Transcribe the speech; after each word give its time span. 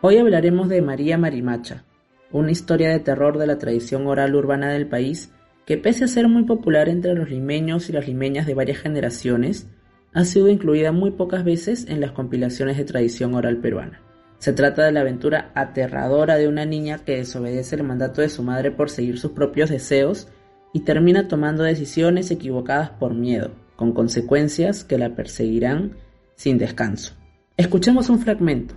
Hoy 0.02 0.16
hablaremos 0.16 0.70
de 0.70 0.80
María 0.80 1.18
Marimacha, 1.18 1.84
una 2.32 2.50
historia 2.50 2.88
de 2.88 3.00
terror 3.00 3.36
de 3.36 3.46
la 3.46 3.58
tradición 3.58 4.06
oral 4.06 4.34
urbana 4.34 4.72
del 4.72 4.86
país 4.86 5.30
que 5.66 5.76
pese 5.76 6.04
a 6.04 6.08
ser 6.08 6.26
muy 6.26 6.44
popular 6.44 6.88
entre 6.88 7.14
los 7.14 7.28
limeños 7.28 7.90
y 7.90 7.92
las 7.92 8.08
limeñas 8.08 8.46
de 8.46 8.54
varias 8.54 8.78
generaciones, 8.78 9.68
ha 10.14 10.24
sido 10.24 10.48
incluida 10.48 10.90
muy 10.90 11.10
pocas 11.10 11.44
veces 11.44 11.86
en 11.86 12.00
las 12.00 12.12
compilaciones 12.12 12.78
de 12.78 12.84
tradición 12.84 13.34
oral 13.34 13.58
peruana. 13.58 14.00
Se 14.38 14.54
trata 14.54 14.86
de 14.86 14.92
la 14.92 15.02
aventura 15.02 15.52
aterradora 15.54 16.38
de 16.38 16.48
una 16.48 16.64
niña 16.64 17.00
que 17.04 17.18
desobedece 17.18 17.76
el 17.76 17.82
mandato 17.82 18.22
de 18.22 18.30
su 18.30 18.42
madre 18.42 18.70
por 18.70 18.88
seguir 18.88 19.18
sus 19.18 19.32
propios 19.32 19.68
deseos 19.68 20.28
y 20.72 20.80
termina 20.80 21.28
tomando 21.28 21.62
decisiones 21.62 22.30
equivocadas 22.30 22.88
por 22.88 23.12
miedo, 23.12 23.50
con 23.76 23.92
consecuencias 23.92 24.82
que 24.82 24.96
la 24.96 25.14
perseguirán 25.14 25.98
sin 26.36 26.56
descanso. 26.56 27.12
Escuchemos 27.58 28.08
un 28.08 28.18
fragmento. 28.18 28.74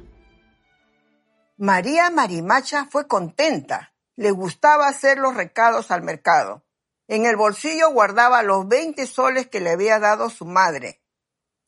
María 1.58 2.10
Marimacha 2.10 2.88
fue 2.90 3.08
contenta. 3.08 3.94
Le 4.16 4.32
gustaba 4.32 4.88
hacer 4.88 5.20
los 5.20 5.36
recados 5.36 5.92
al 5.92 6.02
mercado. 6.02 6.66
En 7.08 7.26
el 7.26 7.36
bolsillo 7.36 7.92
guardaba 7.92 8.42
los 8.42 8.68
20 8.68 9.06
soles 9.06 9.48
que 9.48 9.60
le 9.60 9.70
había 9.70 10.00
dado 10.00 10.30
su 10.32 10.46
madre. 10.46 11.04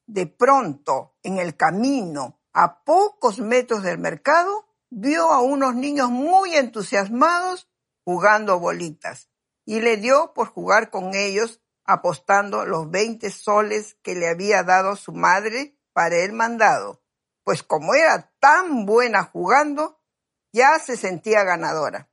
De 0.07 0.25
pronto, 0.25 1.15
en 1.21 1.37
el 1.37 1.55
camino, 1.55 2.39
a 2.51 2.83
pocos 2.83 3.39
metros 3.39 3.83
del 3.83 3.99
mercado, 3.99 4.67
vio 4.89 5.31
a 5.31 5.41
unos 5.41 5.75
niños 5.75 6.09
muy 6.09 6.55
entusiasmados 6.55 7.69
jugando 8.03 8.59
bolitas 8.59 9.29
y 9.65 9.81
le 9.81 9.97
dio 9.97 10.33
por 10.33 10.47
jugar 10.47 10.89
con 10.89 11.13
ellos 11.13 11.61
apostando 11.83 12.65
los 12.65 12.89
20 12.89 13.29
soles 13.29 13.97
que 14.01 14.15
le 14.15 14.29
había 14.29 14.63
dado 14.63 14.95
su 14.95 15.11
madre 15.11 15.77
para 15.93 16.17
el 16.17 16.33
mandado, 16.33 17.03
pues 17.45 17.61
como 17.61 17.93
era 17.93 18.33
tan 18.39 18.85
buena 18.85 19.23
jugando, 19.23 20.01
ya 20.51 20.79
se 20.79 20.97
sentía 20.97 21.43
ganadora. 21.43 22.09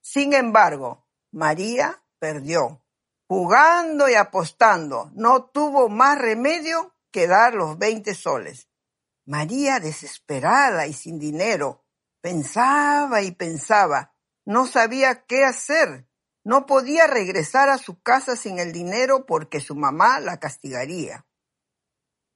Sin 0.00 0.32
embargo, 0.32 1.06
María 1.32 2.02
perdió. 2.20 2.80
Jugando 3.26 4.08
y 4.08 4.14
apostando, 4.14 5.10
no 5.14 5.46
tuvo 5.46 5.88
más 5.88 6.18
remedio 6.18 6.94
que 7.10 7.26
dar 7.26 7.54
los 7.54 7.76
20 7.76 8.14
soles. 8.14 8.68
María, 9.26 9.80
desesperada 9.80 10.86
y 10.86 10.92
sin 10.92 11.18
dinero, 11.18 11.84
pensaba 12.20 13.22
y 13.22 13.32
pensaba. 13.32 14.14
No 14.44 14.66
sabía 14.66 15.24
qué 15.24 15.44
hacer. 15.44 16.06
No 16.44 16.66
podía 16.66 17.08
regresar 17.08 17.70
a 17.70 17.78
su 17.78 18.00
casa 18.02 18.36
sin 18.36 18.60
el 18.60 18.72
dinero 18.72 19.26
porque 19.26 19.60
su 19.60 19.74
mamá 19.74 20.20
la 20.20 20.38
castigaría. 20.38 21.26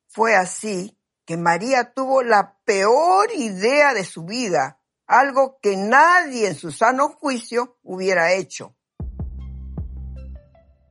Fue 0.09 0.35
así 0.35 0.98
que 1.29 1.37
María 1.37 1.93
tuvo 1.95 2.23
la 2.23 2.57
peor 2.65 3.29
idea 3.37 3.93
de 3.93 4.03
su 4.03 4.25
vida, 4.25 4.81
algo 5.07 5.59
que 5.61 5.77
nadie 5.77 6.49
en 6.49 6.55
su 6.55 6.71
sano 6.71 7.11
juicio 7.11 7.77
hubiera 7.83 8.33
hecho. 8.33 8.75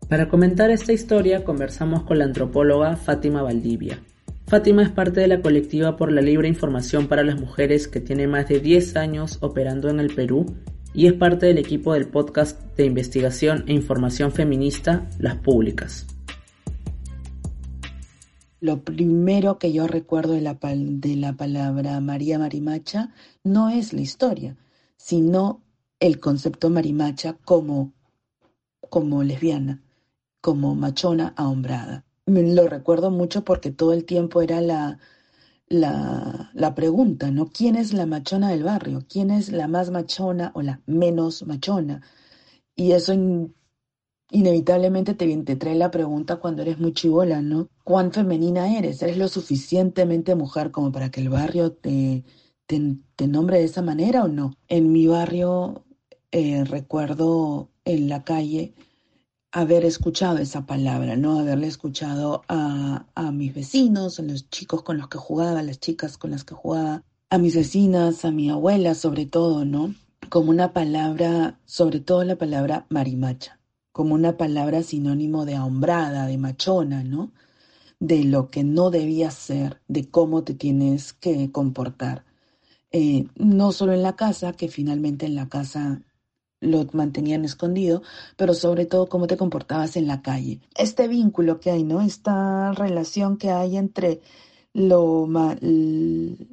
Para 0.07 0.29
comentar 0.29 0.69
esta 0.69 0.93
historia 0.93 1.43
conversamos 1.43 2.03
con 2.03 2.19
la 2.19 2.25
antropóloga 2.25 2.97
Fátima 2.97 3.41
Valdivia. 3.41 3.99
Fátima 4.45 4.83
es 4.83 4.91
parte 4.91 5.21
de 5.21 5.27
la 5.27 5.41
colectiva 5.41 5.97
por 5.97 6.11
la 6.11 6.21
libre 6.21 6.47
información 6.47 7.07
para 7.07 7.23
las 7.23 7.41
mujeres 7.41 7.87
que 7.87 7.99
tiene 7.99 8.27
más 8.27 8.47
de 8.47 8.59
10 8.59 8.95
años 8.95 9.39
operando 9.41 9.89
en 9.89 9.99
el 9.99 10.13
Perú 10.13 10.45
y 10.93 11.07
es 11.07 11.13
parte 11.13 11.47
del 11.47 11.57
equipo 11.57 11.95
del 11.95 12.09
podcast 12.09 12.61
de 12.75 12.85
investigación 12.85 13.63
e 13.65 13.73
información 13.73 14.31
feminista 14.31 15.09
Las 15.17 15.37
Públicas. 15.37 16.05
Lo 18.59 18.83
primero 18.83 19.59
que 19.59 19.71
yo 19.71 19.87
recuerdo 19.87 20.33
de 20.33 20.41
la, 20.41 20.57
de 20.61 21.15
la 21.15 21.33
palabra 21.33 21.99
María 21.99 22.39
Marimacha 22.39 23.13
no 23.43 23.69
es 23.69 23.93
la 23.93 24.01
historia, 24.01 24.57
sino 24.97 25.61
el 25.99 26.19
concepto 26.19 26.69
marimacha 26.69 27.37
como, 27.45 27.93
como 28.89 29.23
lesbiana, 29.23 29.83
como 30.41 30.75
machona 30.75 31.33
ahombrada 31.37 32.07
lo 32.27 32.67
recuerdo 32.67 33.09
mucho 33.09 33.43
porque 33.43 33.71
todo 33.71 33.93
el 33.93 34.05
tiempo 34.05 34.41
era 34.41 34.61
la, 34.61 34.99
la, 35.67 36.51
la, 36.53 36.75
pregunta, 36.75 37.31
¿no? 37.31 37.49
¿Quién 37.49 37.75
es 37.75 37.93
la 37.93 38.05
machona 38.05 38.49
del 38.49 38.63
barrio? 38.63 39.05
¿Quién 39.09 39.31
es 39.31 39.51
la 39.51 39.67
más 39.67 39.91
machona 39.91 40.51
o 40.53 40.61
la 40.61 40.81
menos 40.85 41.45
machona? 41.47 42.01
Y 42.75 42.91
eso 42.91 43.13
inevitablemente 44.31 45.13
te, 45.13 45.35
te, 45.43 45.55
trae 45.55 45.75
la 45.75 45.91
pregunta 45.91 46.37
cuando 46.37 46.61
eres 46.61 46.79
muy 46.79 46.93
chivola, 46.93 47.41
¿no? 47.41 47.69
¿Cuán 47.83 48.11
femenina 48.11 48.77
eres? 48.77 49.01
¿Eres 49.01 49.17
lo 49.17 49.27
suficientemente 49.27 50.35
mujer 50.35 50.71
como 50.71 50.91
para 50.91 51.11
que 51.11 51.21
el 51.21 51.29
barrio 51.29 51.71
te, 51.73 52.23
te, 52.65 53.27
nombre 53.27 53.59
de 53.59 53.65
esa 53.65 53.81
manera 53.81 54.23
o 54.23 54.27
no? 54.27 54.53
En 54.67 54.91
mi 54.91 55.07
barrio 55.07 55.85
eh, 56.31 56.63
recuerdo 56.65 57.69
en 57.85 58.09
la 58.09 58.23
calle 58.23 58.73
haber 59.51 59.85
escuchado 59.85 60.37
esa 60.39 60.65
palabra, 60.65 61.15
¿no? 61.15 61.39
Haberle 61.39 61.67
escuchado 61.67 62.43
a, 62.49 63.05
a 63.15 63.31
mis 63.31 63.53
vecinos, 63.55 64.19
a 64.19 64.23
los 64.23 64.49
chicos 64.49 64.83
con 64.83 64.97
los 64.97 65.07
que 65.07 65.17
jugaba, 65.17 65.59
a 65.59 65.63
las 65.63 65.79
chicas 65.79 66.17
con 66.17 66.31
las 66.31 66.43
que 66.43 66.53
jugaba, 66.53 67.03
a 67.29 67.37
mis 67.37 67.55
vecinas, 67.55 68.25
a 68.25 68.31
mi 68.31 68.49
abuela 68.49 68.93
sobre 68.93 69.25
todo, 69.25 69.65
¿no? 69.65 69.95
Como 70.29 70.49
una 70.49 70.73
palabra, 70.73 71.59
sobre 71.65 72.01
todo 72.01 72.23
la 72.23 72.35
palabra 72.35 72.85
marimacha, 72.89 73.56
como 73.97 74.13
una 74.13 74.37
palabra 74.37 74.83
sinónimo 74.83 75.43
de 75.43 75.55
ahombrada, 75.55 76.27
de 76.27 76.37
machona, 76.37 77.03
¿no? 77.03 77.31
De 77.99 78.23
lo 78.23 78.51
que 78.51 78.63
no 78.63 78.91
debías 78.91 79.33
ser, 79.33 79.81
de 79.87 80.09
cómo 80.11 80.43
te 80.43 80.53
tienes 80.53 81.13
que 81.13 81.51
comportar. 81.51 82.23
Eh, 82.91 83.25
no 83.37 83.71
solo 83.71 83.93
en 83.93 84.03
la 84.03 84.15
casa, 84.15 84.53
que 84.53 84.67
finalmente 84.67 85.25
en 85.25 85.33
la 85.35 85.49
casa 85.49 86.03
lo 86.61 86.85
mantenían 86.93 87.43
escondido, 87.43 88.03
pero 88.35 88.53
sobre 88.53 88.85
todo 88.85 89.09
cómo 89.09 89.25
te 89.25 89.35
comportabas 89.35 89.97
en 89.97 90.05
la 90.05 90.21
calle. 90.21 90.61
Este 90.75 91.07
vínculo 91.07 91.59
que 91.59 91.71
hay, 91.71 91.83
¿no? 91.83 92.01
Esta 92.01 92.73
relación 92.73 93.37
que 93.37 93.49
hay 93.49 93.77
entre 93.77 94.21
lo 94.73 95.27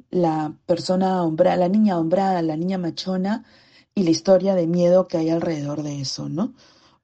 la 0.09 0.57
persona 0.65 1.21
hombrada, 1.23 1.57
la 1.57 1.69
niña 1.69 1.99
hombrada, 1.99 2.41
la 2.41 2.57
niña 2.57 2.79
machona 2.79 3.45
y 3.93 4.03
la 4.03 4.09
historia 4.09 4.55
de 4.55 4.65
miedo 4.65 5.07
que 5.07 5.17
hay 5.17 5.29
alrededor 5.29 5.83
de 5.83 6.01
eso, 6.01 6.27
¿no? 6.27 6.55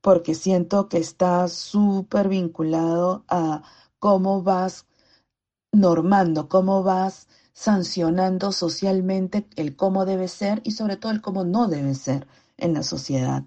Porque 0.01 0.35
siento 0.35 0.89
que 0.89 0.97
está 0.97 1.47
súper 1.47 2.27
vinculado 2.27 3.23
a 3.27 3.63
cómo 3.99 4.41
vas 4.43 4.85
normando, 5.71 6.49
cómo 6.49 6.83
vas 6.83 7.27
sancionando 7.53 8.51
socialmente 8.51 9.45
el 9.55 9.75
cómo 9.75 10.05
debe 10.05 10.27
ser 10.27 10.61
y 10.63 10.71
sobre 10.71 10.97
todo 10.97 11.11
el 11.11 11.21
cómo 11.21 11.43
no 11.43 11.67
debe 11.67 11.93
ser 11.95 12.27
en 12.57 12.73
la 12.73 12.83
sociedad. 12.83 13.43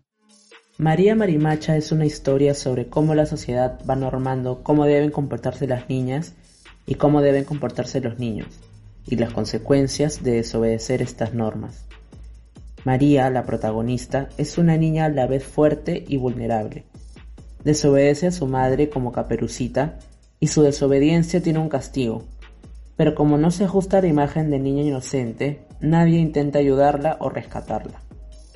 María 0.79 1.15
Marimacha 1.15 1.77
es 1.77 1.93
una 1.93 2.05
historia 2.05 2.55
sobre 2.55 2.89
cómo 2.89 3.15
la 3.15 3.27
sociedad 3.27 3.79
va 3.89 3.95
normando 3.95 4.63
cómo 4.63 4.87
deben 4.87 5.11
comportarse 5.11 5.69
las 5.69 5.89
niñas 5.89 6.35
y 6.87 6.97
cómo 6.97 7.23
deben 7.23 7.45
comportarse 7.45 8.01
los 8.01 8.19
niños, 8.19 8.49
y 9.07 9.17
las 9.17 9.33
consecuencias 9.33 10.23
de 10.23 10.33
desobedecer 10.33 11.01
estas 11.01 11.33
normas. 11.33 11.87
María, 12.85 13.31
la 13.31 13.45
protagonista, 13.45 14.29
es 14.37 14.59
una 14.59 14.77
niña 14.77 15.07
a 15.07 15.09
la 15.09 15.27
vez 15.27 15.43
fuerte 15.45 16.05
y 16.07 16.19
vulnerable. 16.19 16.85
Desobedece 17.65 18.27
a 18.27 18.33
su 18.33 18.47
madre 18.47 18.91
como 18.91 19.11
caperucita 19.11 19.99
y 20.39 20.49
su 20.49 20.63
desobediencia 20.63 21.43
tiene 21.43 21.61
un 21.61 21.71
castigo. 21.71 22.25
Pero 22.97 23.15
como 23.15 23.39
no 23.39 23.51
se 23.51 23.65
ajusta 23.65 23.99
a 23.99 24.03
la 24.03 24.09
imagen 24.09 24.51
de 24.51 24.59
niña 24.59 24.83
inocente, 24.83 25.67
nadie 25.81 26.19
intenta 26.19 26.59
ayudarla 26.59 27.17
o 27.21 27.31
rescatarla. 27.31 28.03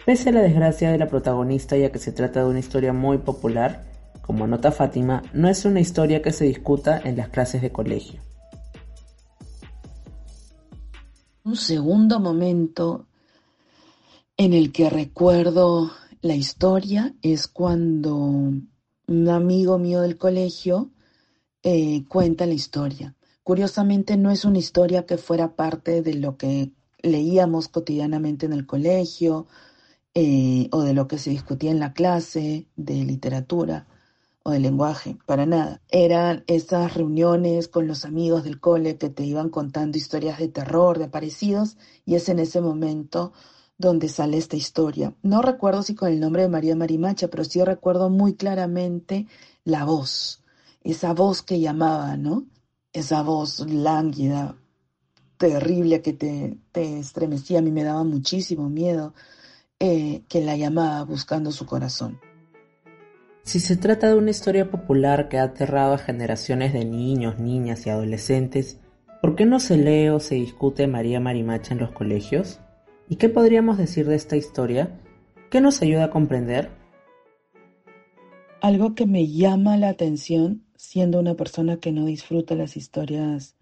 Pese 0.04 0.28
a 0.28 0.32
la 0.32 0.42
desgracia 0.42 0.90
de 0.90 0.98
la 0.98 1.08
protagonista 1.08 1.76
ya 1.76 1.90
que 1.90 1.98
se 1.98 2.12
trata 2.12 2.40
de 2.40 2.50
una 2.50 2.58
historia 2.58 2.92
muy 2.92 3.18
popular, 3.18 3.84
como 4.20 4.46
nota 4.46 4.70
Fátima, 4.72 5.22
no 5.32 5.48
es 5.48 5.64
una 5.64 5.80
historia 5.80 6.20
que 6.20 6.32
se 6.32 6.44
discuta 6.44 7.00
en 7.02 7.16
las 7.16 7.30
clases 7.30 7.62
de 7.62 7.72
colegio. 7.72 8.20
Un 11.44 11.56
segundo 11.56 12.20
momento 12.20 13.07
en 14.38 14.52
el 14.54 14.70
que 14.72 14.88
recuerdo 14.88 15.90
la 16.22 16.36
historia 16.36 17.14
es 17.22 17.48
cuando 17.48 18.14
un 18.14 19.28
amigo 19.28 19.78
mío 19.78 20.00
del 20.00 20.16
colegio 20.16 20.92
eh, 21.64 22.04
cuenta 22.06 22.46
la 22.46 22.54
historia. 22.54 23.16
Curiosamente 23.42 24.16
no 24.16 24.30
es 24.30 24.44
una 24.44 24.58
historia 24.58 25.06
que 25.06 25.18
fuera 25.18 25.56
parte 25.56 26.02
de 26.02 26.14
lo 26.14 26.36
que 26.36 26.70
leíamos 27.02 27.66
cotidianamente 27.66 28.46
en 28.46 28.52
el 28.52 28.64
colegio 28.64 29.48
eh, 30.14 30.68
o 30.70 30.82
de 30.82 30.94
lo 30.94 31.08
que 31.08 31.18
se 31.18 31.30
discutía 31.30 31.72
en 31.72 31.80
la 31.80 31.92
clase 31.92 32.68
de 32.76 33.04
literatura 33.04 33.88
o 34.44 34.52
de 34.52 34.60
lenguaje, 34.60 35.16
para 35.26 35.46
nada. 35.46 35.82
Eran 35.88 36.44
esas 36.46 36.94
reuniones 36.94 37.66
con 37.66 37.88
los 37.88 38.04
amigos 38.04 38.44
del 38.44 38.60
cole 38.60 38.98
que 38.98 39.10
te 39.10 39.24
iban 39.24 39.50
contando 39.50 39.98
historias 39.98 40.38
de 40.38 40.48
terror, 40.48 40.98
de 40.98 41.06
aparecidos, 41.06 41.76
y 42.06 42.14
es 42.14 42.28
en 42.28 42.38
ese 42.38 42.60
momento 42.60 43.32
donde 43.78 44.08
sale 44.08 44.36
esta 44.36 44.56
historia. 44.56 45.14
No 45.22 45.40
recuerdo 45.40 45.82
si 45.82 45.94
con 45.94 46.12
el 46.12 46.20
nombre 46.20 46.42
de 46.42 46.48
María 46.48 46.76
Marimacha, 46.76 47.28
pero 47.28 47.44
sí 47.44 47.62
recuerdo 47.62 48.10
muy 48.10 48.34
claramente 48.34 49.26
la 49.64 49.84
voz, 49.84 50.42
esa 50.82 51.14
voz 51.14 51.42
que 51.42 51.60
llamaba, 51.60 52.16
¿no? 52.16 52.46
Esa 52.92 53.22
voz 53.22 53.60
lánguida, 53.60 54.56
terrible 55.36 56.02
que 56.02 56.12
te, 56.12 56.58
te 56.72 56.98
estremecía, 56.98 57.60
a 57.60 57.62
mí 57.62 57.70
me 57.70 57.84
daba 57.84 58.02
muchísimo 58.02 58.68
miedo 58.68 59.14
eh, 59.78 60.24
que 60.28 60.40
la 60.40 60.56
llamaba 60.56 61.04
buscando 61.04 61.52
su 61.52 61.64
corazón. 61.64 62.18
Si 63.44 63.60
se 63.60 63.76
trata 63.76 64.08
de 64.08 64.16
una 64.16 64.30
historia 64.30 64.70
popular 64.70 65.28
que 65.28 65.38
ha 65.38 65.44
aterrado 65.44 65.94
a 65.94 65.98
generaciones 65.98 66.72
de 66.72 66.84
niños, 66.84 67.38
niñas 67.38 67.86
y 67.86 67.90
adolescentes, 67.90 68.80
¿por 69.22 69.36
qué 69.36 69.46
no 69.46 69.60
se 69.60 69.76
lee 69.76 70.08
o 70.08 70.18
se 70.18 70.34
discute 70.34 70.86
María 70.88 71.20
Marimacha 71.20 71.72
en 71.72 71.80
los 71.80 71.92
colegios? 71.92 72.60
¿Y 73.10 73.16
qué 73.16 73.30
podríamos 73.30 73.78
decir 73.78 74.06
de 74.06 74.16
esta 74.16 74.36
historia? 74.36 75.00
¿Qué 75.50 75.62
nos 75.62 75.80
ayuda 75.80 76.04
a 76.04 76.10
comprender? 76.10 76.70
Algo 78.60 78.94
que 78.94 79.06
me 79.06 79.28
llama 79.28 79.78
la 79.78 79.88
atención, 79.88 80.66
siendo 80.76 81.18
una 81.18 81.34
persona 81.34 81.78
que 81.78 81.90
no 81.90 82.04
disfruta 82.04 82.54
las 82.54 82.76
historias 82.76 83.56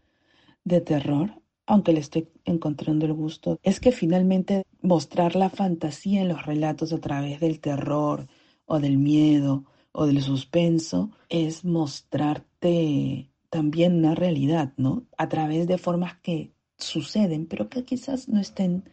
de 0.65 0.81
terror, 0.81 1.43
aunque 1.65 1.93
le 1.93 2.01
estoy 2.01 2.29
encontrando 2.45 3.07
el 3.07 3.13
gusto, 3.13 3.61
es 3.63 3.79
que 3.79 3.93
finalmente 3.93 4.65
mostrar 4.81 5.37
la 5.37 5.49
fantasía 5.49 6.23
en 6.23 6.29
los 6.29 6.45
relatos 6.45 6.93
a 6.93 6.99
través 6.99 7.39
del 7.39 7.61
terror 7.61 8.27
o 8.65 8.81
del 8.81 8.99
miedo 8.99 9.65
o 9.93 10.07
del 10.07 10.23
suspenso 10.23 11.13
es 11.29 11.65
mostrarte 11.65 13.31
también 13.49 13.95
una 13.95 14.17
realidad, 14.17 14.73
¿no? 14.77 15.07
A 15.17 15.29
través 15.29 15.69
de 15.69 15.79
formas 15.79 16.17
que 16.17 16.53
suceden, 16.79 17.47
pero 17.47 17.69
que 17.69 17.85
quizás 17.85 18.29
no 18.29 18.41
estén 18.41 18.85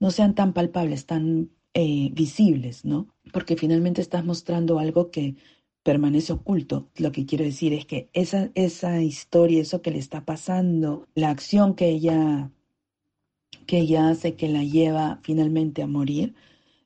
no 0.00 0.10
sean 0.10 0.34
tan 0.34 0.52
palpables, 0.52 1.06
tan 1.06 1.50
eh, 1.74 2.10
visibles, 2.12 2.84
¿no? 2.84 3.08
Porque 3.32 3.56
finalmente 3.56 4.00
estás 4.00 4.24
mostrando 4.24 4.78
algo 4.78 5.10
que 5.10 5.36
permanece 5.82 6.32
oculto. 6.32 6.90
Lo 6.96 7.12
que 7.12 7.26
quiero 7.26 7.44
decir 7.44 7.72
es 7.72 7.86
que 7.86 8.10
esa, 8.12 8.50
esa 8.54 9.02
historia, 9.02 9.62
eso 9.62 9.82
que 9.82 9.90
le 9.92 9.98
está 9.98 10.24
pasando, 10.24 11.06
la 11.14 11.30
acción 11.30 11.74
que 11.74 11.88
ella, 11.88 12.50
que 13.66 13.78
ella 13.78 14.08
hace, 14.08 14.34
que 14.36 14.48
la 14.48 14.64
lleva 14.64 15.20
finalmente 15.22 15.82
a 15.82 15.86
morir, 15.86 16.34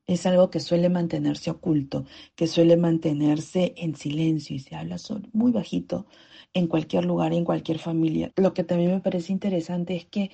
es 0.06 0.26
algo 0.26 0.50
que 0.50 0.60
suele 0.60 0.90
mantenerse 0.90 1.50
oculto, 1.50 2.04
que 2.34 2.46
suele 2.46 2.76
mantenerse 2.76 3.74
en 3.76 3.96
silencio 3.96 4.54
y 4.54 4.58
se 4.58 4.76
habla 4.76 4.96
muy 5.32 5.50
bajito 5.50 6.06
en 6.52 6.66
cualquier 6.66 7.04
lugar, 7.04 7.32
en 7.32 7.44
cualquier 7.44 7.78
familia. 7.78 8.32
Lo 8.36 8.54
que 8.54 8.64
también 8.64 8.92
me 8.92 9.00
parece 9.00 9.32
interesante 9.32 9.96
es 9.96 10.04
que 10.04 10.30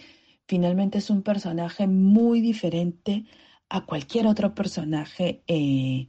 finalmente 0.51 0.99
es 0.99 1.11
un 1.11 1.23
personaje 1.23 1.87
muy 1.87 2.41
diferente 2.41 3.25
a 3.69 3.87
cualquier 3.87 4.27
otro 4.27 4.53
personaje 4.53 5.45
eh, 5.47 6.09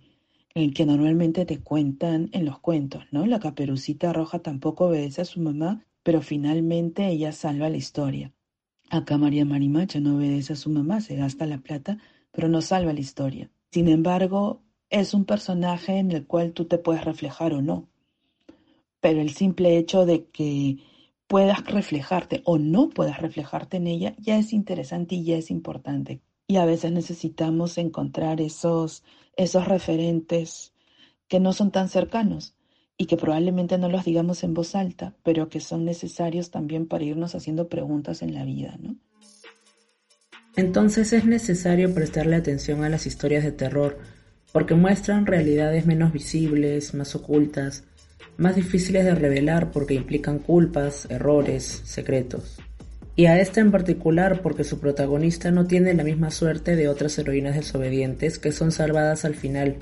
el 0.56 0.74
que 0.74 0.84
normalmente 0.88 1.46
te 1.46 1.60
cuentan 1.60 2.28
en 2.32 2.46
los 2.46 2.58
cuentos, 2.58 3.04
¿no? 3.12 3.28
La 3.28 3.40
caperucita 3.40 4.12
roja 4.14 4.40
tampoco 4.40 4.88
obedece 4.88 5.22
a 5.22 5.26
su 5.26 5.42
mamá, 5.42 5.86
pero 6.02 6.24
finalmente 6.24 7.08
ella 7.08 7.34
salva 7.34 7.70
la 7.70 7.78
historia. 7.78 8.34
Acá 8.90 9.20
María 9.20 9.46
Marimacha 9.46 10.00
no 10.00 10.16
obedece 10.16 10.54
a 10.54 10.56
su 10.56 10.72
mamá, 10.72 11.02
se 11.02 11.18
gasta 11.18 11.46
la 11.46 11.60
plata, 11.60 12.00
pero 12.32 12.48
no 12.48 12.62
salva 12.62 12.94
la 12.94 13.00
historia. 13.00 13.52
Sin 13.70 13.88
embargo, 13.90 14.64
es 14.90 15.14
un 15.14 15.26
personaje 15.26 16.00
en 16.00 16.12
el 16.12 16.26
cual 16.26 16.54
tú 16.54 16.66
te 16.66 16.80
puedes 16.80 17.06
reflejar 17.06 17.54
o 17.54 17.62
no. 17.62 17.90
Pero 19.02 19.22
el 19.22 19.30
simple 19.36 19.78
hecho 19.78 20.08
de 20.08 20.26
que 20.26 20.80
puedas 21.32 21.66
reflejarte 21.66 22.42
o 22.44 22.58
no 22.58 22.90
puedas 22.90 23.22
reflejarte 23.22 23.78
en 23.78 23.88
ella, 23.88 24.16
ya 24.18 24.38
es 24.38 24.52
interesante 24.52 25.16
y 25.16 25.24
ya 25.24 25.38
es 25.38 25.50
importante. 25.50 26.20
Y 26.46 26.58
a 26.58 26.66
veces 26.66 26.92
necesitamos 26.92 27.78
encontrar 27.78 28.42
esos, 28.42 29.06
esos 29.38 29.66
referentes 29.66 30.74
que 31.30 31.40
no 31.40 31.54
son 31.54 31.72
tan 31.72 31.88
cercanos 31.88 32.58
y 32.98 33.06
que 33.06 33.16
probablemente 33.16 33.78
no 33.78 33.88
los 33.88 34.04
digamos 34.04 34.44
en 34.44 34.54
voz 34.54 34.76
alta, 34.76 35.16
pero 35.24 35.48
que 35.48 35.62
son 35.62 35.86
necesarios 35.86 36.52
también 36.52 36.86
para 36.86 37.06
irnos 37.06 37.34
haciendo 37.34 37.70
preguntas 37.70 38.22
en 38.22 38.34
la 38.34 38.44
vida, 38.44 38.78
¿no? 38.82 38.98
Entonces 40.58 41.14
es 41.14 41.24
necesario 41.24 41.94
prestarle 41.94 42.36
atención 42.36 42.84
a 42.84 42.90
las 42.90 43.08
historias 43.08 43.46
de 43.46 43.54
terror, 43.54 44.00
porque 44.52 44.76
muestran 44.76 45.26
realidades 45.26 45.86
menos 45.86 46.12
visibles, 46.12 46.94
más 46.94 47.16
ocultas, 47.16 47.86
más 48.42 48.56
difíciles 48.56 49.06
de 49.06 49.14
revelar 49.14 49.70
porque 49.70 49.94
implican 49.94 50.40
culpas, 50.40 51.06
errores, 51.12 51.84
secretos. 51.86 52.58
Y 53.16 53.28
a 53.28 53.40
esta 53.40 53.62
en 53.62 53.70
particular 53.70 54.42
porque 54.42 54.64
su 54.64 54.80
protagonista 54.80 55.52
no 55.52 55.68
tiene 55.68 55.94
la 55.94 56.04
misma 56.04 56.32
suerte 56.32 56.76
de 56.76 56.88
otras 56.88 57.20
heroínas 57.20 57.56
desobedientes 57.56 58.40
que 58.40 58.52
son 58.52 58.72
salvadas 58.72 59.26
al 59.26 59.36
final. 59.36 59.76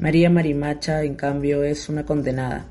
María 0.00 0.30
Marimacha, 0.30 1.04
en 1.04 1.14
cambio, 1.14 1.62
es 1.62 1.88
una 1.88 2.04
condenada. 2.04 2.66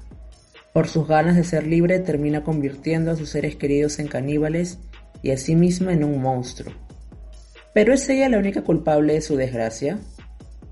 Por 0.74 0.90
sus 0.90 1.08
ganas 1.08 1.38
de 1.38 1.46
ser 1.46 1.66
libre 1.66 2.00
termina 2.00 2.44
convirtiendo 2.44 3.12
a 3.12 3.16
sus 3.16 3.30
seres 3.30 3.56
queridos 3.56 4.00
en 4.00 4.10
caníbales 4.10 4.80
y 5.24 5.32
a 5.32 5.38
sí 5.38 5.56
misma 5.56 5.94
en 5.94 6.04
un 6.04 6.22
monstruo. 6.22 6.74
¿Pero 7.74 7.94
es 7.94 8.10
ella 8.10 8.28
la 8.28 8.38
única 8.38 8.64
culpable 8.64 9.14
de 9.14 9.22
su 9.22 9.38
desgracia? 9.38 9.98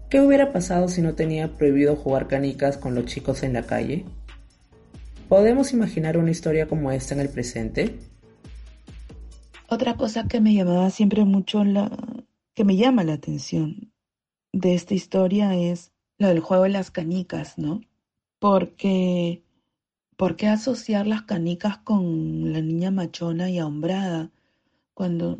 ¿Qué 0.10 0.20
hubiera 0.20 0.52
pasado 0.52 0.90
si 0.90 1.02
no 1.02 1.16
tenía 1.16 1.54
prohibido 1.54 1.96
jugar 1.96 2.28
canicas 2.28 2.78
con 2.78 2.94
los 2.94 3.06
chicos 3.06 3.44
en 3.44 3.54
la 3.54 3.64
calle? 3.64 4.04
¿Podemos 5.28 5.74
imaginar 5.74 6.18
una 6.18 6.32
historia 6.32 6.68
como 6.68 6.90
esta 6.92 7.14
en 7.14 7.20
el 7.20 7.30
presente? 7.30 8.00
Otra 9.68 9.98
cosa 9.98 10.26
que 10.30 10.40
me 10.40 10.54
llamaba 10.54 10.90
siempre 10.90 11.26
mucho 11.26 11.66
la 11.66 11.92
que 12.54 12.64
me 12.64 12.78
llama 12.78 13.04
la 13.04 13.14
atención 13.14 13.92
de 14.54 14.74
esta 14.74 14.94
historia 14.94 15.54
es 15.56 15.92
lo 16.18 16.30
del 16.30 16.40
juego 16.40 16.64
de 16.64 16.70
las 16.70 16.92
canicas, 16.92 17.58
¿no? 17.58 17.82
Porque 18.40 19.44
¿por 20.16 20.38
qué 20.38 20.48
asociar 20.48 21.06
las 21.06 21.24
canicas 21.24 21.78
con 21.80 22.54
la 22.54 22.62
niña 22.62 22.90
machona 22.90 23.50
y 23.50 23.60
ahombrada 23.60 24.32
cuando 24.94 25.40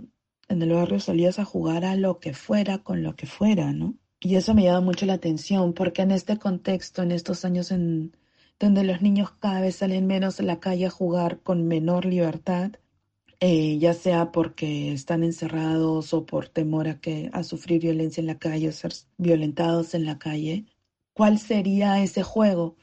en 0.50 0.62
el 0.62 0.74
barrio 0.74 1.00
salías 1.00 1.40
a 1.40 1.46
jugar 1.46 1.86
a 1.86 1.96
lo 1.96 2.20
que 2.20 2.34
fuera 2.34 2.80
con 2.80 3.04
lo 3.04 3.16
que 3.16 3.26
fuera, 3.26 3.72
¿no? 3.72 3.96
Y 4.20 4.36
eso 4.36 4.54
me 4.54 4.64
llama 4.64 4.82
mucho 4.82 5.06
la 5.06 5.14
atención 5.14 5.74
porque 5.74 6.02
en 6.02 6.12
este 6.12 6.38
contexto, 6.38 7.04
en 7.04 7.12
estos 7.14 7.46
años 7.46 7.72
en 7.72 8.12
donde 8.60 8.84
los 8.84 9.02
niños 9.02 9.32
cada 9.40 9.62
vez 9.62 9.78
salen 9.78 10.08
menos 10.08 10.40
a 10.40 10.44
la 10.44 10.60
calle 10.60 10.88
a 10.88 10.90
jugar 10.90 11.40
con 11.42 11.68
menor 11.68 12.06
libertad, 12.06 12.72
eh, 13.40 13.78
ya 13.80 13.94
sea 13.94 14.32
porque 14.32 14.94
están 14.94 15.24
encerrados 15.24 16.14
o 16.14 16.26
por 16.26 16.50
temor 16.50 16.88
a, 16.88 17.00
que, 17.00 17.30
a 17.34 17.44
sufrir 17.44 17.82
violencia 17.82 18.22
en 18.22 18.28
la 18.28 18.40
calle 18.40 18.70
o 18.70 18.72
ser 18.72 18.94
violentados 19.18 19.94
en 19.94 20.06
la 20.06 20.18
calle, 20.20 20.66
¿cuál 21.14 21.40
sería 21.40 22.02
ese 22.02 22.24
juego 22.24 22.76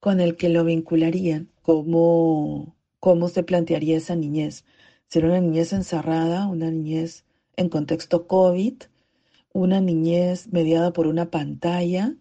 con 0.00 0.20
el 0.20 0.36
que 0.36 0.48
lo 0.48 0.64
vincularían? 0.64 1.50
¿Cómo, 1.62 2.76
cómo 3.00 3.28
se 3.28 3.42
plantearía 3.42 3.96
esa 3.96 4.16
niñez? 4.16 4.64
¿Será 5.08 5.28
una 5.28 5.40
niñez 5.40 5.72
encerrada, 5.72 6.46
una 6.46 6.70
niñez 6.70 7.24
en 7.56 7.68
contexto 7.68 8.26
COVID? 8.26 8.74
una 9.52 9.80
niñez 9.80 10.48
mediada 10.52 10.92
por 10.92 11.06
una 11.06 11.30
pantalla, 11.30 12.14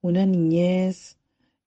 una 0.00 0.26
niñez 0.26 1.18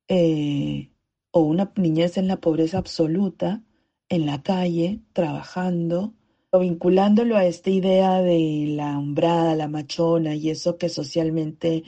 eh, 0.07 0.91
o 1.31 1.41
una 1.41 1.71
niñez 1.75 2.17
en 2.17 2.27
la 2.27 2.39
pobreza 2.41 2.77
absoluta, 2.77 3.63
en 4.09 4.25
la 4.25 4.43
calle, 4.43 5.01
trabajando, 5.13 6.13
vinculándolo 6.59 7.37
a 7.37 7.45
esta 7.45 7.69
idea 7.69 8.21
de 8.21 8.65
la 8.69 8.97
hombrada, 8.97 9.55
la 9.55 9.67
machona 9.67 10.35
y 10.35 10.49
eso 10.49 10.77
que 10.77 10.89
socialmente 10.89 11.83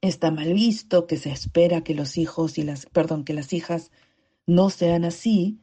está 0.00 0.30
mal 0.30 0.52
visto, 0.52 1.06
que 1.06 1.16
se 1.16 1.30
espera 1.30 1.84
que 1.84 1.94
los 1.94 2.18
hijos 2.18 2.58
y 2.58 2.62
las, 2.62 2.86
perdón, 2.86 3.24
que 3.24 3.34
las 3.34 3.52
hijas 3.52 3.90
no 4.46 4.70
sean 4.70 5.04
así, 5.04 5.60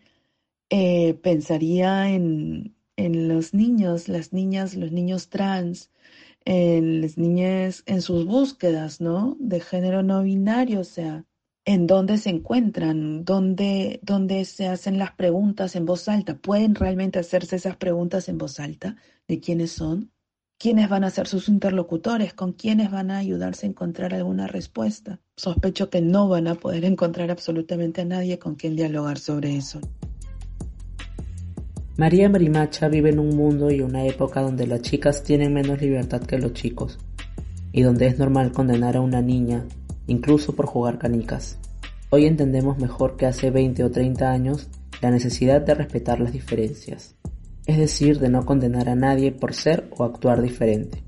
eh, 0.69 1.15
pensaría 1.15 2.09
en, 2.09 2.75
en 2.95 3.27
los 3.27 3.53
niños, 3.53 4.07
las 4.07 4.33
niñas, 4.33 4.75
los 4.75 4.91
niños 4.91 5.29
trans, 5.29 5.91
en 6.45 7.01
las 7.01 7.17
niñas 7.17 7.83
en 7.85 8.01
sus 8.01 8.25
búsquedas, 8.25 9.01
¿no? 9.01 9.37
De 9.39 9.59
género 9.59 10.03
no 10.03 10.23
binario, 10.23 10.81
o 10.81 10.83
sea, 10.85 11.25
en 11.65 11.87
dónde 11.87 12.17
se 12.17 12.29
encuentran, 12.29 13.25
dónde, 13.25 13.99
dónde 14.03 14.45
se 14.45 14.67
hacen 14.67 14.97
las 14.97 15.11
preguntas 15.11 15.75
en 15.75 15.85
voz 15.85 16.07
alta. 16.07 16.37
¿Pueden 16.37 16.75
realmente 16.75 17.19
hacerse 17.19 17.57
esas 17.57 17.75
preguntas 17.75 18.29
en 18.29 18.37
voz 18.37 18.59
alta 18.59 18.95
de 19.27 19.39
quiénes 19.39 19.71
son? 19.71 20.11
¿Quiénes 20.57 20.89
van 20.89 21.05
a 21.05 21.09
ser 21.09 21.27
sus 21.27 21.47
interlocutores? 21.47 22.33
¿Con 22.33 22.53
quiénes 22.53 22.91
van 22.91 23.11
a 23.11 23.17
ayudarse 23.17 23.65
a 23.65 23.69
encontrar 23.69 24.13
alguna 24.13 24.47
respuesta? 24.47 25.21
Sospecho 25.37 25.89
que 25.89 26.01
no 26.01 26.27
van 26.27 26.47
a 26.47 26.55
poder 26.55 26.85
encontrar 26.93 27.31
absolutamente 27.31 28.01
a 28.01 28.05
nadie 28.05 28.39
con 28.39 28.55
quien 28.55 28.75
dialogar 28.75 29.19
sobre 29.19 29.55
eso. 29.55 29.79
María 31.97 32.29
Marimacha 32.29 32.87
vive 32.87 33.09
en 33.09 33.19
un 33.19 33.35
mundo 33.35 33.71
y 33.71 33.81
una 33.81 34.05
época 34.05 34.41
donde 34.41 34.65
las 34.65 34.81
chicas 34.81 35.21
tienen 35.21 35.53
menos 35.53 35.81
libertad 35.81 36.21
que 36.21 36.37
los 36.37 36.53
chicos, 36.53 36.97
y 37.73 37.81
donde 37.81 38.07
es 38.07 38.17
normal 38.17 38.53
condenar 38.53 38.95
a 38.95 39.01
una 39.01 39.21
niña, 39.21 39.65
incluso 40.09 40.55
por 40.55 40.65
jugar 40.65 40.97
canicas. 40.97 41.57
Hoy 42.09 42.25
entendemos 42.25 42.77
mejor 42.77 43.15
que 43.15 43.25
hace 43.25 43.51
20 43.51 43.83
o 43.83 43.91
30 43.91 44.29
años 44.29 44.67
la 45.01 45.11
necesidad 45.11 45.61
de 45.61 45.75
respetar 45.75 46.19
las 46.19 46.33
diferencias, 46.33 47.15
es 47.65 47.77
decir, 47.77 48.19
de 48.19 48.29
no 48.29 48.45
condenar 48.45 48.89
a 48.89 48.95
nadie 48.95 49.31
por 49.31 49.53
ser 49.53 49.87
o 49.95 50.03
actuar 50.03 50.41
diferente. 50.41 51.03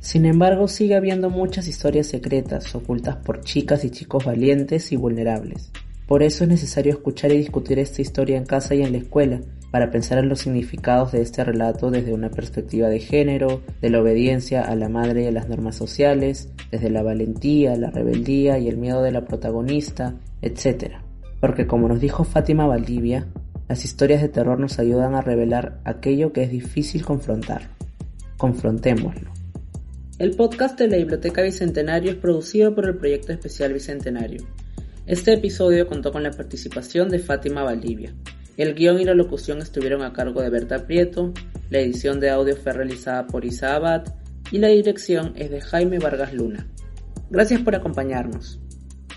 Sin 0.00 0.26
embargo, 0.26 0.68
sigue 0.68 0.96
habiendo 0.96 1.30
muchas 1.30 1.68
historias 1.68 2.08
secretas 2.08 2.74
ocultas 2.74 3.16
por 3.16 3.40
chicas 3.42 3.84
y 3.84 3.90
chicos 3.90 4.24
valientes 4.24 4.92
y 4.92 4.96
vulnerables. 4.96 5.70
Por 6.12 6.22
eso 6.22 6.44
es 6.44 6.50
necesario 6.50 6.92
escuchar 6.92 7.32
y 7.32 7.38
discutir 7.38 7.78
esta 7.78 8.02
historia 8.02 8.36
en 8.36 8.44
casa 8.44 8.74
y 8.74 8.82
en 8.82 8.92
la 8.92 8.98
escuela, 8.98 9.40
para 9.70 9.90
pensar 9.90 10.18
en 10.18 10.28
los 10.28 10.40
significados 10.40 11.10
de 11.12 11.22
este 11.22 11.42
relato 11.42 11.90
desde 11.90 12.12
una 12.12 12.28
perspectiva 12.28 12.90
de 12.90 13.00
género, 13.00 13.62
de 13.80 13.88
la 13.88 14.02
obediencia 14.02 14.60
a 14.60 14.76
la 14.76 14.90
madre 14.90 15.22
y 15.22 15.26
a 15.28 15.32
las 15.32 15.48
normas 15.48 15.74
sociales, 15.74 16.50
desde 16.70 16.90
la 16.90 17.02
valentía, 17.02 17.76
la 17.76 17.88
rebeldía 17.88 18.58
y 18.58 18.68
el 18.68 18.76
miedo 18.76 19.02
de 19.02 19.10
la 19.10 19.24
protagonista, 19.24 20.14
etc. 20.42 20.96
Porque 21.40 21.66
como 21.66 21.88
nos 21.88 21.98
dijo 21.98 22.24
Fátima 22.24 22.66
Valdivia, 22.66 23.26
las 23.70 23.86
historias 23.86 24.20
de 24.20 24.28
terror 24.28 24.60
nos 24.60 24.78
ayudan 24.78 25.14
a 25.14 25.22
revelar 25.22 25.80
aquello 25.86 26.34
que 26.34 26.42
es 26.42 26.50
difícil 26.50 27.06
confrontar. 27.06 27.70
Confrontémoslo. 28.36 29.30
El 30.18 30.36
podcast 30.36 30.78
de 30.78 30.88
la 30.88 30.98
Biblioteca 30.98 31.40
Bicentenario 31.40 32.10
es 32.10 32.18
producido 32.18 32.74
por 32.74 32.84
el 32.84 32.98
Proyecto 32.98 33.32
Especial 33.32 33.72
Bicentenario. 33.72 34.42
Este 35.06 35.32
episodio 35.32 35.86
contó 35.86 36.12
con 36.12 36.22
la 36.22 36.30
participación 36.30 37.08
de 37.08 37.18
Fátima 37.18 37.64
Valdivia, 37.64 38.14
el 38.58 38.74
guion 38.74 39.00
y 39.00 39.04
la 39.04 39.14
locución 39.14 39.58
estuvieron 39.58 40.02
a 40.02 40.12
cargo 40.12 40.42
de 40.42 40.50
Berta 40.50 40.86
Prieto, 40.86 41.32
la 41.70 41.78
edición 41.80 42.20
de 42.20 42.28
audio 42.28 42.54
fue 42.54 42.74
realizada 42.74 43.26
por 43.26 43.46
Isa 43.46 43.74
Abad 43.74 44.04
y 44.50 44.58
la 44.58 44.68
dirección 44.68 45.32
es 45.36 45.50
de 45.50 45.62
Jaime 45.62 45.98
Vargas 45.98 46.34
Luna. 46.34 46.66
Gracias 47.30 47.62
por 47.62 47.74
acompañarnos. 47.74 48.60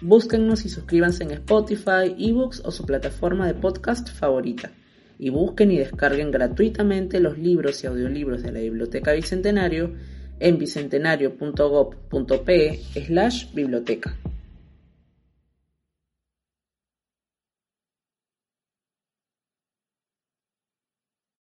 Búsquennos 0.02 0.64
y 0.66 0.70
suscríbanse 0.70 1.26
en 1.26 1.32
Spotify, 1.32 2.16
eBooks 2.18 2.62
o 2.64 2.72
su 2.72 2.86
plataforma 2.86 3.46
de 3.46 3.56
podcast 3.56 4.10
favorita. 4.10 4.72
Y 5.20 5.30
busquen 5.30 5.72
y 5.72 5.78
descarguen 5.78 6.32
gratuitamente 6.32 7.20
los 7.20 7.38
libros 7.38 7.84
y 7.84 7.88
audiolibros 7.88 8.42
de 8.42 8.54
la 8.54 8.60
Biblioteca 8.60 9.12
Bicentenario 9.12 9.96
en 10.40 10.58
bicentenario.gov.pe 10.58 12.80
slash 13.06 13.54
biblioteca. 13.54 14.18